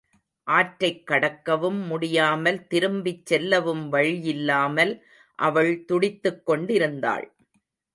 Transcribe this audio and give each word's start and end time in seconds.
ஆற்றைக் 0.47 1.03
கடக்கவும் 1.07 1.85
முடியாமல் 1.85 2.67
திரும்பிச் 2.67 3.25
செல்லவும் 3.25 3.91
வழியில்லாமல் 3.91 4.93
அவள் 5.39 5.85
துடித்துக் 5.85 6.45
கொண்டிருந்தாள். 6.45 7.27